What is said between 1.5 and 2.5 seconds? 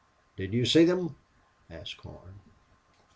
asked Horn.